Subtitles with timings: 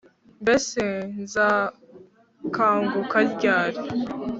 [0.43, 0.79] mbese
[1.23, 3.81] nzakanguka ryari